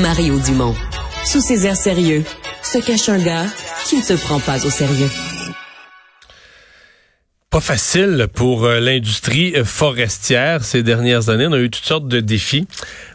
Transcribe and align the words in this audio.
Mario 0.00 0.38
Dumont. 0.38 0.74
Sous 1.24 1.40
ses 1.40 1.66
airs 1.66 1.76
sérieux, 1.76 2.24
se 2.62 2.78
cache 2.78 3.08
un 3.08 3.18
gars 3.18 3.46
qui 3.86 3.96
ne 3.96 4.02
se 4.02 4.14
prend 4.14 4.40
pas 4.40 4.64
au 4.64 4.70
sérieux. 4.70 5.08
Pas 7.50 7.60
facile 7.60 8.26
pour 8.34 8.64
euh, 8.64 8.80
l'industrie 8.80 9.54
euh, 9.56 9.64
forestière 9.64 10.64
ces 10.64 10.82
dernières 10.82 11.30
années. 11.30 11.46
On 11.46 11.52
a 11.52 11.58
eu 11.58 11.70
toutes 11.70 11.84
sortes 11.84 12.08
de 12.08 12.20
défis. 12.20 12.66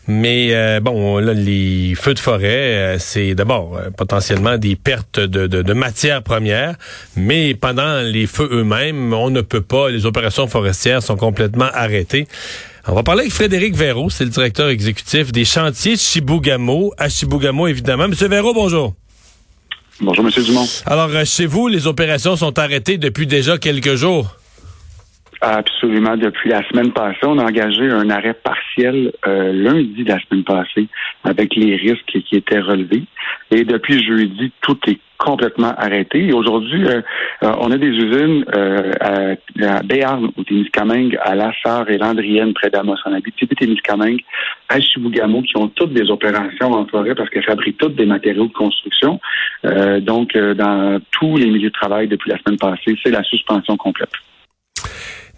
Mais 0.08 0.56
euh, 0.56 0.80
bon, 0.80 1.20
les 1.20 1.94
feux 1.96 2.14
de 2.14 2.20
forêt, 2.20 2.96
c'est 2.98 3.36
d'abord 3.36 3.80
potentiellement 3.98 4.58
des 4.58 4.76
pertes 4.76 5.20
de, 5.20 5.48
de, 5.48 5.62
de 5.62 5.74
matières 5.74 6.24
premières, 6.24 6.76
mais 7.16 7.54
pendant 7.54 8.02
les 8.02 8.26
feux 8.26 8.50
eux-mêmes, 8.52 9.14
on 9.14 9.30
ne 9.30 9.42
peut 9.42 9.62
pas, 9.62 9.90
les 9.90 10.08
opérations 10.08 10.48
forestières 10.48 11.04
sont 11.04 11.18
complètement 11.18 11.70
arrêtées. 11.74 12.28
On 12.88 12.96
va 12.96 13.04
parler 13.04 13.22
avec 13.22 13.34
Frédéric 13.34 13.76
Véraud, 13.76 14.10
c'est 14.10 14.24
le 14.24 14.32
directeur 14.32 14.70
exécutif 14.70 15.32
des 15.32 15.46
chantiers 15.46 15.94
de 15.94 16.00
Chibougamau, 16.00 16.94
à 16.98 17.10
Chibougamau 17.10 17.68
évidemment. 17.68 18.08
Monsieur 18.08 18.28
Véraud, 18.28 18.54
bonjour. 18.54 18.96
Bonjour, 20.00 20.26
Monsieur 20.26 20.44
Dumont. 20.44 20.68
Alors, 20.88 21.10
euh, 21.10 21.24
chez 21.26 21.46
vous, 21.46 21.68
les 21.68 21.86
opérations 21.86 22.36
sont 22.36 22.58
arrêtées 22.58 22.98
depuis 22.98 23.28
déjà 23.28 23.60
quelques 23.60 23.94
jours. 23.94 24.36
Absolument. 25.42 26.18
Depuis 26.18 26.52
la 26.52 26.62
semaine 26.70 26.92
passée, 26.92 27.24
on 27.24 27.40
a 27.40 27.44
engagé 27.44 27.90
un 27.90 28.12
arrêt 28.12 28.36
partiel 28.36 29.12
euh, 29.26 29.52
lundi 29.52 30.04
de 30.04 30.10
la 30.10 30.20
semaine 30.20 30.44
passée 30.44 30.88
avec 31.24 31.56
les 31.56 31.76
risques 31.76 32.06
qui 32.06 32.36
étaient 32.36 32.60
relevés. 32.60 33.04
Et 33.50 33.64
depuis 33.64 34.06
jeudi, 34.06 34.52
tout 34.62 34.78
est 34.88 35.00
complètement 35.18 35.74
arrêté. 35.78 36.28
Et 36.28 36.34
aujourd'hui, 36.34 36.86
euh, 36.86 37.02
euh, 37.44 37.54
on 37.60 37.72
a 37.72 37.78
des 37.78 37.88
usines 37.88 38.46
euh, 38.56 38.92
à, 39.00 39.78
à 39.78 39.84
Béarn, 39.84 40.32
au 40.36 40.44
Témiscamingue, 40.44 41.18
à 41.22 41.36
Lassar 41.36 41.90
et 41.90 41.98
Landrienne, 41.98 42.54
près 42.54 42.70
d'Amos, 42.70 42.98
en 43.06 43.14
Abitibi-Témiscamingue, 43.14 44.22
à 44.70 44.80
Chibougamau, 44.80 45.42
qui 45.44 45.58
ont 45.58 45.68
toutes 45.70 45.94
des 45.94 46.10
opérations 46.10 46.72
en 46.72 46.86
forêt 46.86 47.16
parce 47.16 47.30
qu'elles 47.30 47.44
fabriquent 47.44 47.78
toutes 47.78 47.96
des 47.96 48.06
matériaux 48.06 48.48
de 48.48 48.54
construction. 48.54 49.20
donc, 50.02 50.36
dans 50.38 51.00
tous 51.12 51.38
les 51.38 51.48
milieux 51.48 51.70
de 51.70 51.74
travail 51.74 52.08
depuis 52.08 52.32
la 52.32 52.38
semaine 52.40 52.58
passée, 52.58 52.96
c'est 53.04 53.12
la 53.12 53.24
suspension 53.24 53.78
complète. 53.78 54.12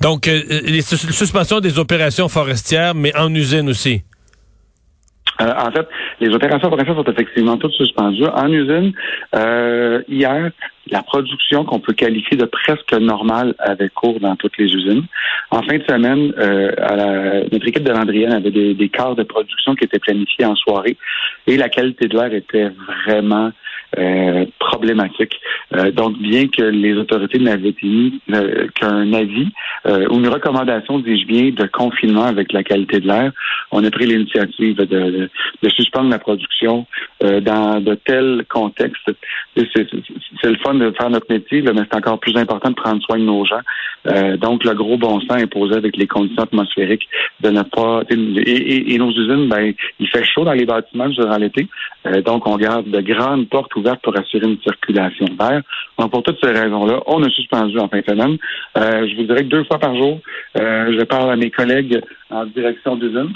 Donc, 0.03 0.25
les 0.25 0.81
suspensions 0.81 1.61
des 1.61 1.79
opérations 1.79 2.27
forestières, 2.27 2.93
mais 2.93 3.15
en 3.17 3.33
usine 3.33 3.69
aussi. 3.69 4.03
Euh, 5.41 5.51
en 5.57 5.71
fait, 5.71 5.87
les 6.19 6.29
opérations 6.35 6.69
forestières 6.69 6.95
sont 6.95 7.11
effectivement 7.11 7.57
toutes 7.57 7.71
suspendues. 7.73 8.25
En 8.25 8.51
usine, 8.51 8.93
euh, 9.35 10.01
hier, 10.07 10.51
la 10.91 11.01
production 11.03 11.63
qu'on 11.63 11.79
peut 11.79 11.93
qualifier 11.93 12.37
de 12.37 12.45
presque 12.45 12.93
normale 12.93 13.55
avait 13.59 13.89
cours 13.89 14.19
dans 14.19 14.35
toutes 14.35 14.57
les 14.57 14.65
usines. 14.65 15.05
En 15.49 15.61
fin 15.63 15.77
de 15.77 15.83
semaine, 15.83 16.33
euh, 16.37 17.45
notre 17.51 17.67
équipe 17.67 17.83
de 17.83 17.91
Landrienne 17.91 18.33
avait 18.33 18.51
des, 18.51 18.73
des 18.73 18.89
quarts 18.89 19.15
de 19.15 19.23
production 19.23 19.73
qui 19.75 19.85
étaient 19.85 19.99
planifiés 19.99 20.45
en 20.45 20.55
soirée 20.55 20.97
et 21.47 21.57
la 21.57 21.69
qualité 21.69 22.07
de 22.07 22.17
l'air 22.17 22.33
était 22.33 22.71
vraiment 23.05 23.51
euh, 23.97 24.45
problématique. 24.59 25.39
Euh, 25.75 25.91
donc, 25.91 26.17
bien 26.17 26.47
que 26.47 26.63
les 26.63 26.95
autorités 26.95 27.37
n'avaient 27.37 27.75
émis 27.83 28.19
euh, 28.31 28.67
qu'un 28.73 29.13
avis 29.13 29.49
ou 29.85 30.17
une 30.17 30.29
recommandation, 30.29 30.99
dis-je 30.99 31.27
bien, 31.27 31.51
de 31.51 31.67
confinement 31.67 32.23
avec 32.23 32.53
la 32.53 32.63
qualité 32.63 33.01
de 33.01 33.07
l'air, 33.07 33.31
on 33.71 33.83
a 33.83 33.91
pris 33.91 34.05
l'initiative 34.05 34.77
de, 34.77 35.29
de, 35.61 35.69
suspendre 35.69 36.09
la 36.09 36.19
production 36.19 36.85
dans 37.19 37.81
de 37.81 37.95
tels 37.95 38.45
contextes. 38.49 39.11
C'est 39.57 40.49
le 40.49 40.55
fun 40.63 40.75
de 40.75 40.91
faire 40.91 41.09
notre 41.09 41.29
métier, 41.29 41.61
mais 41.61 41.81
c'est 41.91 41.97
encore 41.97 42.19
plus 42.19 42.35
important 42.37 42.69
de 42.69 42.75
prendre 42.75 43.03
soin 43.03 43.19
de 43.19 43.25
nos 43.25 43.43
gens. 43.43 43.59
donc, 44.37 44.63
le 44.63 44.73
gros 44.73 44.97
bon 44.97 45.19
sens 45.19 45.41
imposé 45.41 45.75
avec 45.75 45.97
les 45.97 46.07
conditions 46.07 46.43
atmosphériques 46.43 47.09
de 47.41 47.49
ne 47.49 47.63
pas... 47.63 48.03
Et, 48.09 48.93
et, 48.93 48.97
nos 48.97 49.11
usines, 49.11 49.49
ben, 49.49 49.73
il 49.99 50.07
fait 50.07 50.23
chaud 50.23 50.45
dans 50.45 50.53
les 50.53 50.65
bâtiments 50.65 51.09
durant 51.09 51.37
l'été. 51.37 51.67
donc, 52.25 52.47
on 52.47 52.55
garde 52.55 52.89
de 52.89 53.01
grandes 53.01 53.49
portes 53.49 53.75
ouvertes 53.75 53.82
pour 54.01 54.17
assurer 54.17 54.47
une 54.47 54.61
circulation 54.61 55.25
d'air. 55.25 55.61
Donc, 55.97 56.11
pour 56.11 56.23
toutes 56.23 56.39
ces 56.43 56.51
raisons-là, 56.51 57.01
on 57.07 57.21
a 57.23 57.29
suspendu 57.29 57.77
en 57.79 57.87
fin 57.87 57.99
de 57.99 58.05
semaine. 58.05 58.37
Euh, 58.77 59.07
je 59.07 59.15
vous 59.15 59.23
dirais 59.23 59.43
que 59.43 59.49
deux 59.49 59.63
fois 59.65 59.79
par 59.79 59.95
jour, 59.95 60.19
euh, 60.59 60.97
je 60.97 61.03
parle 61.03 61.31
à 61.31 61.35
mes 61.35 61.51
collègues 61.51 62.01
en 62.29 62.45
direction 62.45 62.95
d'usine. 62.95 63.33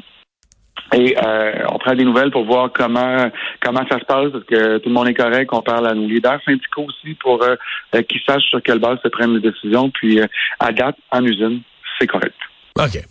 Et 0.94 1.18
euh, 1.22 1.66
on 1.69 1.80
prend 1.80 1.96
des 1.96 2.06
nouvelles 2.06 2.31
pour 2.31 2.46
voir 2.46 2.72
comment 2.74 3.30
comment 3.59 3.86
ça 3.90 4.00
se 4.00 4.06
passe, 4.06 4.31
parce 4.31 4.46
que 4.46 4.78
tout 4.78 4.88
le 4.88 4.96
monde 4.96 5.09
est 5.09 5.13
correct. 5.13 5.50
On 5.52 5.62
parle 5.62 5.86
à 5.86 5.94
nos 5.94 6.07
leaders 6.07 6.40
syndicaux 6.46 6.86
aussi 6.88 7.13
pour 7.16 7.44
qu'ils 7.91 8.22
sachent 8.25 8.50
sur 8.50 8.62
quelle 8.62 8.80
base 8.80 8.97
se 9.03 9.09
prennent 9.09 9.34
les 9.34 9.41
décisions. 9.41 9.90
Puis 9.90 10.22
à 10.59 10.72
date, 10.72 10.96
en 11.12 11.25
usine, 11.25 11.62
c'est 12.00 12.07
correct. 12.07 12.36
OK. 12.80 13.02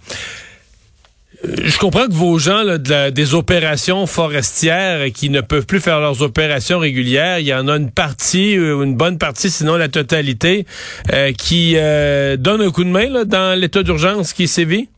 Euh, 1.44 1.54
je 1.64 1.78
comprends 1.78 2.06
que 2.06 2.12
vos 2.12 2.38
gens 2.38 2.64
de 2.64 3.10
des 3.10 3.34
opérations 3.34 4.06
forestières 4.06 5.10
qui 5.12 5.30
ne 5.30 5.40
peuvent 5.40 5.66
plus 5.66 5.80
faire 5.80 6.00
leurs 6.00 6.22
opérations 6.22 6.78
régulières, 6.78 7.38
il 7.38 7.46
y 7.46 7.54
en 7.54 7.68
a 7.68 7.76
une 7.76 7.90
partie, 7.90 8.56
euh, 8.56 8.82
une 8.82 8.94
bonne 8.94 9.18
partie, 9.18 9.50
sinon 9.50 9.76
la 9.76 9.88
totalité, 9.88 10.66
euh, 11.12 11.32
qui 11.32 11.74
donne 12.38 12.62
un 12.62 12.70
coup 12.70 12.84
de 12.84 12.90
main 12.90 13.24
dans 13.24 13.58
l'état 13.58 13.82
d'urgence 13.82 14.32
qui 14.32 14.48
sévit? 14.48 14.88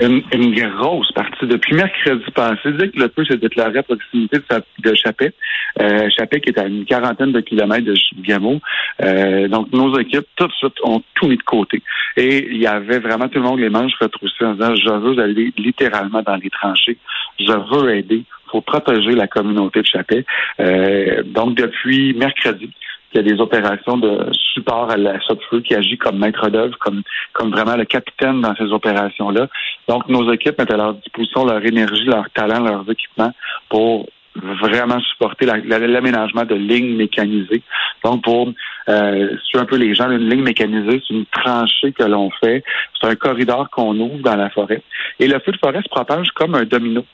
Une, 0.00 0.22
grosse 0.54 1.10
partie. 1.10 1.46
Depuis 1.46 1.74
mercredi 1.74 2.24
passé, 2.32 2.70
dès 2.72 2.88
que 2.88 3.00
le 3.00 3.08
feu 3.08 3.24
s'est 3.24 3.36
déclaré 3.36 3.78
à 3.78 3.82
proximité 3.82 4.38
de, 4.78 4.94
Chapet, 4.94 5.32
euh, 5.80 6.08
Chapet 6.16 6.40
qui 6.40 6.50
est 6.50 6.58
à 6.58 6.66
une 6.66 6.84
quarantaine 6.84 7.32
de 7.32 7.40
kilomètres 7.40 7.84
de 7.84 7.96
Chibougamau. 7.96 8.60
Euh, 9.02 9.48
donc, 9.48 9.72
nos 9.72 9.98
équipes, 9.98 10.26
tout 10.36 10.46
de 10.46 10.52
suite, 10.52 10.74
ont 10.84 11.02
tout 11.14 11.26
mis 11.26 11.36
de 11.36 11.42
côté. 11.42 11.82
Et 12.16 12.46
il 12.48 12.58
y 12.58 12.66
avait 12.68 13.00
vraiment 13.00 13.28
tout 13.28 13.40
le 13.40 13.44
monde 13.44 13.58
les 13.58 13.70
manches 13.70 13.96
retroussées 14.00 14.44
en 14.44 14.54
disant, 14.54 14.74
je 14.76 14.90
veux 14.90 15.20
aller 15.20 15.52
littéralement 15.58 16.22
dans 16.22 16.36
les 16.36 16.50
tranchées. 16.50 16.98
Je 17.40 17.52
veux 17.52 17.96
aider. 17.96 18.22
Faut 18.52 18.60
protéger 18.60 19.12
la 19.12 19.26
communauté 19.26 19.80
de 19.80 19.86
Chapet. 19.86 20.24
Euh, 20.60 21.24
donc, 21.24 21.56
depuis 21.56 22.14
mercredi, 22.14 22.70
y 23.14 23.18
a 23.18 23.22
des 23.22 23.40
opérations 23.40 23.96
de 23.96 24.30
support 24.32 24.90
à 24.90 24.96
la 24.96 25.18
feu 25.50 25.60
qui 25.60 25.74
agit 25.74 25.96
comme 25.96 26.18
maître 26.18 26.48
d'œuvre, 26.50 26.76
comme, 26.78 27.02
comme 27.32 27.50
vraiment 27.50 27.76
le 27.76 27.84
capitaine 27.84 28.40
dans 28.40 28.54
ces 28.56 28.72
opérations-là. 28.72 29.48
Donc, 29.88 30.08
nos 30.08 30.32
équipes 30.32 30.58
mettent 30.58 30.72
à 30.72 30.76
leur 30.76 30.94
disposition 30.94 31.44
leur 31.44 31.64
énergie, 31.64 32.04
leur 32.04 32.28
talent, 32.30 32.60
leurs 32.60 32.90
équipements 32.90 33.32
pour 33.68 34.06
vraiment 34.34 35.00
supporter 35.00 35.46
l'aménagement 35.46 36.44
de 36.44 36.54
lignes 36.54 36.96
mécanisées. 36.96 37.62
Donc, 38.04 38.22
pour 38.22 38.52
euh, 38.88 39.36
un 39.54 39.64
peu 39.64 39.76
les 39.76 39.94
gens, 39.94 40.10
une 40.10 40.28
ligne 40.28 40.42
mécanisée, 40.42 41.02
c'est 41.06 41.14
une 41.14 41.26
tranchée 41.26 41.92
que 41.92 42.04
l'on 42.04 42.30
fait. 42.30 42.62
C'est 43.00 43.08
un 43.08 43.16
corridor 43.16 43.68
qu'on 43.70 43.98
ouvre 43.98 44.18
dans 44.18 44.36
la 44.36 44.50
forêt. 44.50 44.82
Et 45.18 45.26
le 45.26 45.38
feu 45.40 45.52
de 45.52 45.58
forêt 45.58 45.82
se 45.82 45.88
propage 45.88 46.28
comme 46.34 46.54
un 46.54 46.64
domino 46.64 47.04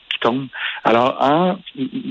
Alors, 0.83 1.17
en 1.19 1.57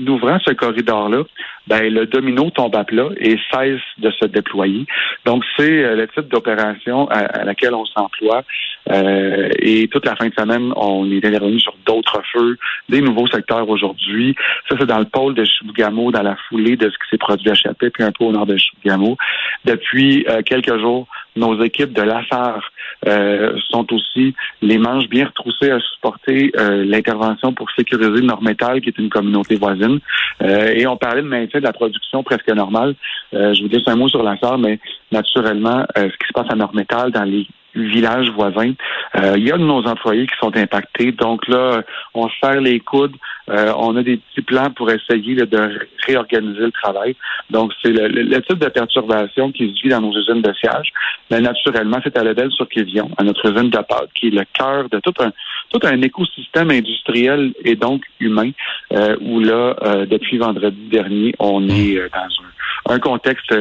ouvrant 0.07 0.37
ce 0.45 0.53
corridor-là, 0.53 1.23
ben, 1.67 1.93
le 1.93 2.05
domino 2.05 2.49
tombe 2.51 2.75
à 2.75 2.83
plat 2.83 3.09
et 3.17 3.37
cesse 3.51 3.81
de 3.97 4.11
se 4.11 4.25
déployer. 4.25 4.85
Donc, 5.25 5.43
c'est 5.57 5.83
euh, 5.83 5.95
le 5.95 6.07
type 6.07 6.27
d'opération 6.27 7.07
à, 7.09 7.43
laquelle 7.43 7.73
on 7.73 7.85
s'emploie. 7.85 8.43
Euh, 8.91 9.49
et 9.59 9.87
toute 9.87 10.05
la 10.05 10.15
fin 10.15 10.27
de 10.27 10.33
semaine, 10.33 10.71
on 10.75 11.09
est 11.09 11.25
intervenu 11.25 11.59
sur 11.59 11.75
d'autres 11.85 12.21
feux, 12.31 12.57
des 12.89 13.01
nouveaux 13.01 13.27
secteurs 13.27 13.67
aujourd'hui. 13.67 14.35
Ça, 14.69 14.75
c'est 14.79 14.85
dans 14.85 14.99
le 14.99 15.05
pôle 15.05 15.33
de 15.33 15.43
Chibougamau, 15.43 16.11
dans 16.11 16.21
la 16.21 16.35
foulée 16.47 16.75
de 16.75 16.89
ce 16.89 16.95
qui 16.95 17.09
s'est 17.11 17.17
produit 17.17 17.49
à 17.49 17.55
Chapet, 17.55 17.89
puis 17.89 18.03
un 18.03 18.11
peu 18.11 18.25
au 18.25 18.31
nord 18.31 18.45
de 18.45 18.57
Chibougamau. 18.57 19.17
Depuis 19.65 20.25
euh, 20.29 20.41
quelques 20.43 20.77
jours, 20.79 21.07
nos 21.35 21.61
équipes 21.63 21.93
de 21.93 22.01
l'ASAR 22.01 22.61
euh, 23.07 23.57
sont 23.69 23.91
aussi 23.93 24.33
les 24.61 24.77
manches 24.77 25.09
bien 25.09 25.25
retroussées 25.25 25.71
à 25.71 25.79
supporter 25.79 26.51
euh, 26.57 26.85
l'intervention 26.85 27.53
pour 27.53 27.69
sécuriser 27.71 28.21
Nord-Métal, 28.21 28.81
qui 28.81 28.89
est 28.89 28.97
une 28.97 29.09
communauté 29.09 29.55
voisine. 29.55 29.99
et 30.41 30.85
on 30.87 30.97
parlait 30.97 31.21
de 31.21 31.27
maintien 31.27 31.59
de 31.59 31.65
la 31.65 31.73
production 31.73 32.23
presque 32.23 32.49
normale. 32.49 32.95
je 33.33 33.61
vous 33.61 33.67
dis 33.67 33.83
un 33.87 33.95
mot 33.95 34.07
sur 34.07 34.23
l'ASAR, 34.23 34.57
mais 34.57 34.79
naturellement, 35.11 35.85
ce 35.95 36.03
qui 36.03 36.27
se 36.27 36.33
passe 36.33 36.47
à 36.49 36.55
Nord-Métal 36.55 37.11
dans 37.11 37.23
les 37.23 37.47
villages 37.75 38.29
voisins. 38.31 38.73
Euh, 39.15 39.33
il 39.37 39.47
y 39.47 39.51
a 39.51 39.57
de 39.57 39.63
nos 39.63 39.85
employés 39.85 40.27
qui 40.27 40.35
sont 40.39 40.55
impactés. 40.55 41.11
Donc 41.11 41.47
là, 41.47 41.81
on 42.13 42.29
serre 42.41 42.61
les 42.61 42.79
coudes. 42.79 43.15
Euh, 43.49 43.71
on 43.77 43.95
a 43.95 44.03
des 44.03 44.17
petits 44.17 44.41
plans 44.41 44.71
pour 44.71 44.89
essayer 44.89 45.35
de 45.35 45.79
réorganiser 46.05 46.61
le 46.61 46.71
travail. 46.71 47.15
Donc, 47.49 47.73
c'est 47.81 47.91
le, 47.91 48.41
type 48.41 48.57
de 48.57 48.69
perturbation 48.69 49.51
qui 49.51 49.75
se 49.75 49.83
vit 49.83 49.89
dans 49.89 50.01
nos 50.01 50.17
usines 50.17 50.41
de 50.41 50.53
siège. 50.53 50.91
Mais 51.29 51.41
naturellement, 51.41 51.99
c'est 52.03 52.17
à 52.17 52.23
la 52.23 52.33
belle 52.33 52.51
sur 52.51 52.67
Kévion, 52.67 53.11
à 53.17 53.23
notre 53.23 53.45
usine 53.51 53.69
de 53.69 53.77
pâte, 53.77 54.09
qui 54.15 54.27
est 54.27 54.31
le 54.31 54.43
cœur 54.53 54.89
de 54.89 54.99
tout 54.99 55.13
un 55.19 55.31
tout 55.71 55.79
un 55.83 55.99
écosystème 56.01 56.69
industriel 56.69 57.53
et 57.65 57.75
donc 57.75 58.03
humain, 58.19 58.51
euh, 58.93 59.17
où 59.19 59.39
là, 59.39 59.75
depuis 60.05 60.37
vendredi 60.37 60.87
dernier, 60.89 61.33
on 61.39 61.67
est 61.67 61.95
dans 61.95 62.91
un, 62.91 62.95
un 62.95 62.99
contexte 62.99 63.53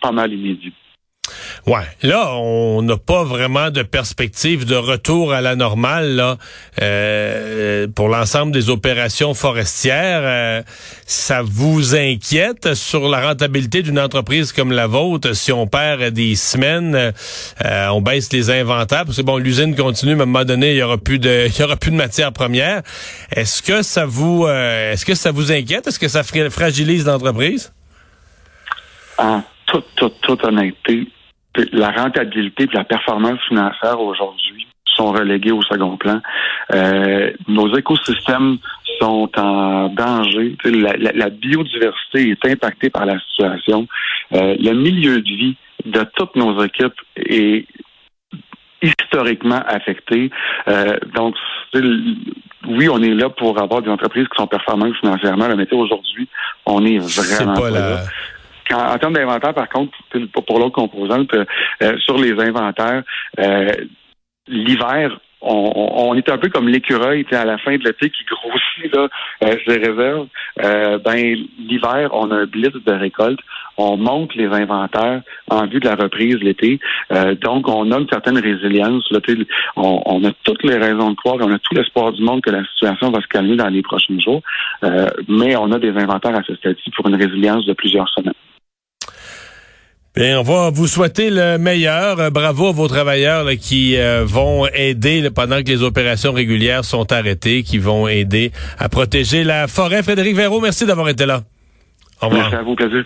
pas 0.00 0.12
mal 0.12 0.32
inédit. 0.32 0.72
Ouais, 1.68 1.84
là, 2.02 2.32
on 2.36 2.80
n'a 2.80 2.96
pas 2.96 3.24
vraiment 3.24 3.70
de 3.70 3.82
perspective 3.82 4.64
de 4.64 4.74
retour 4.74 5.34
à 5.34 5.42
la 5.42 5.54
normale 5.54 6.16
là, 6.16 6.38
euh, 6.80 7.86
pour 7.94 8.08
l'ensemble 8.08 8.52
des 8.52 8.70
opérations 8.70 9.34
forestières. 9.34 10.22
Euh, 10.22 10.62
ça 11.04 11.42
vous 11.44 11.94
inquiète 11.94 12.72
sur 12.72 13.10
la 13.10 13.20
rentabilité 13.20 13.82
d'une 13.82 13.98
entreprise 13.98 14.52
comme 14.52 14.72
la 14.72 14.86
vôtre? 14.86 15.34
Si 15.34 15.52
on 15.52 15.66
perd 15.66 16.04
des 16.14 16.36
semaines, 16.36 16.94
euh, 16.94 17.88
on 17.88 18.00
baisse 18.00 18.32
les 18.32 18.48
inventaires 18.48 19.04
parce 19.04 19.18
que 19.18 19.22
bon, 19.22 19.36
l'usine 19.36 19.76
continue, 19.76 20.14
mais 20.14 20.20
à 20.20 20.22
un 20.22 20.26
moment 20.26 20.46
donné, 20.46 20.70
il 20.70 20.78
y 20.78 20.82
aura 20.82 20.96
plus 20.96 21.18
de, 21.18 21.48
il 21.54 21.60
y 21.60 21.62
aura 21.62 21.76
plus 21.76 21.90
de 21.90 21.96
matière 21.96 22.32
première. 22.32 22.80
Est-ce 23.30 23.60
que 23.60 23.82
ça 23.82 24.06
vous, 24.06 24.48
est-ce 24.48 25.04
que 25.04 25.14
ça 25.14 25.32
vous 25.32 25.52
inquiète? 25.52 25.86
Est-ce 25.86 25.98
que 25.98 26.08
ça 26.08 26.22
fragilise 26.22 27.04
l'entreprise? 27.04 27.74
En 29.18 29.42
toute, 29.66 29.84
toute, 29.96 30.18
toute 30.22 30.44
honnêteté, 30.44 31.08
la 31.72 31.90
rentabilité 31.90 32.64
et 32.64 32.76
la 32.76 32.84
performance 32.84 33.40
financière 33.48 34.00
aujourd'hui 34.00 34.66
sont 34.98 35.12
relégués 35.12 35.52
au 35.52 35.62
second 35.62 35.96
plan. 35.96 36.20
Euh, 36.74 37.30
nos 37.46 37.74
écosystèmes 37.76 38.58
sont 39.00 39.30
en 39.36 39.88
danger. 39.88 40.56
La, 40.64 41.30
biodiversité 41.30 42.30
est 42.30 42.44
impactée 42.44 42.90
par 42.90 43.06
la 43.06 43.18
situation. 43.20 43.86
Euh, 44.34 44.56
le 44.58 44.72
milieu 44.72 45.20
de 45.20 45.28
vie 45.28 45.56
de 45.84 46.04
toutes 46.16 46.34
nos 46.34 46.62
équipes 46.64 47.00
est 47.16 47.66
historiquement 48.82 49.62
affecté. 49.66 50.30
Euh, 50.68 50.96
donc, 51.14 51.36
oui, 52.66 52.88
on 52.88 53.00
est 53.02 53.14
là 53.14 53.28
pour 53.28 53.60
avoir 53.60 53.82
des 53.82 53.90
entreprises 53.90 54.26
qui 54.28 54.36
sont 54.36 54.46
performantes 54.46 54.94
financièrement, 54.96 55.48
mais 55.56 55.72
aujourd'hui, 55.72 56.28
on 56.66 56.84
est 56.84 56.98
vraiment 56.98 57.54
pas, 57.54 57.70
là 57.70 58.00
en, 58.74 58.98
termes 58.98 59.14
d'inventaire, 59.14 59.54
par 59.54 59.68
contre, 59.68 59.92
pour, 60.32 60.58
l'autre 60.58 60.74
composante, 60.74 61.30
euh, 61.34 61.96
sur 61.98 62.18
les 62.18 62.32
inventaires, 62.32 63.02
euh, 63.38 63.72
l'hiver, 64.46 65.18
on, 65.40 66.16
est 66.16 66.28
un 66.30 66.38
peu 66.38 66.48
comme 66.48 66.68
l'écureuil 66.68 67.24
à 67.30 67.44
la 67.44 67.58
fin 67.58 67.76
de 67.76 67.84
l'été 67.84 68.10
qui 68.10 68.24
grossit 68.24 68.92
là, 68.92 69.08
euh, 69.44 69.56
ses 69.68 69.76
réserves. 69.76 70.26
ben 70.56 71.36
l'hiver, 71.60 72.10
on 72.12 72.32
a 72.32 72.38
un 72.38 72.46
blitz 72.46 72.74
de 72.74 72.92
récolte. 72.92 73.38
On 73.76 73.96
monte 73.96 74.34
les 74.34 74.48
inventaires 74.48 75.22
en 75.48 75.66
vue 75.68 75.78
de 75.78 75.88
la 75.88 75.94
reprise 75.94 76.38
l'été. 76.40 76.80
donc, 77.40 77.68
on 77.68 77.92
a 77.92 77.98
une 78.00 78.08
certaine 78.08 78.38
résilience. 78.38 79.08
Là, 79.12 79.20
on, 79.76 80.02
on, 80.06 80.24
a 80.24 80.32
toutes 80.42 80.64
les 80.64 80.76
raisons 80.76 81.10
de 81.10 81.16
croire, 81.16 81.36
on 81.40 81.52
a 81.52 81.58
tout 81.60 81.74
l'espoir 81.74 82.10
du 82.10 82.24
monde 82.24 82.40
que 82.40 82.50
la 82.50 82.64
situation 82.64 83.12
va 83.12 83.20
se 83.20 83.28
calmer 83.28 83.54
dans 83.54 83.68
les 83.68 83.82
prochains 83.82 84.18
jours. 84.18 84.42
mais 85.28 85.54
on 85.54 85.70
a 85.70 85.78
des 85.78 85.96
inventaires 85.96 86.36
à 86.36 86.42
ce 86.42 86.56
stade-ci 86.56 86.90
pour 86.90 87.06
une 87.06 87.14
résilience 87.14 87.64
de 87.64 87.74
plusieurs 87.74 88.08
semaines. 88.08 88.34
Bien, 90.16 90.40
on 90.40 90.42
va 90.42 90.70
vous 90.70 90.86
souhaiter 90.86 91.30
le 91.30 91.58
meilleur. 91.58 92.18
Euh, 92.18 92.30
bravo 92.30 92.68
à 92.68 92.72
vos 92.72 92.88
travailleurs 92.88 93.46
qui 93.60 93.96
euh, 93.96 94.24
vont 94.24 94.66
aider 94.66 95.30
pendant 95.30 95.58
que 95.62 95.68
les 95.68 95.82
opérations 95.82 96.32
régulières 96.32 96.84
sont 96.84 97.12
arrêtées, 97.12 97.62
qui 97.62 97.78
vont 97.78 98.08
aider 98.08 98.50
à 98.78 98.88
protéger 98.88 99.44
la 99.44 99.68
forêt. 99.68 100.02
Frédéric 100.02 100.34
Véraud, 100.34 100.60
merci 100.60 100.86
d'avoir 100.86 101.08
été 101.08 101.26
là. 101.26 101.42
Au 102.20 102.26
revoir. 102.26 102.50
Merci 102.50 102.56
à 102.56 102.62
vous, 102.62 102.74
plaisir. 102.74 103.04